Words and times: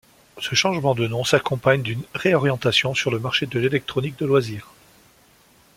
Ce 0.39 0.55
changement 0.55 0.95
de 0.95 1.05
nom 1.07 1.23
s'accompagne 1.23 1.83
d'une 1.83 2.01
réorientation 2.15 2.95
sur 2.95 3.11
le 3.11 3.19
marché 3.19 3.45
de 3.45 3.59
l'électronique 3.59 4.17
de 4.17 4.25
loisirs. 4.25 4.71